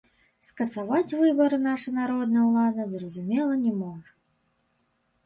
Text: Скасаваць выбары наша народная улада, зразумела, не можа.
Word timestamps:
Скасаваць 0.45 1.15
выбары 1.19 1.59
наша 1.65 1.93
народная 1.97 2.43
улада, 2.49 2.87
зразумела, 2.95 3.53
не 3.67 3.73
можа. 3.83 4.11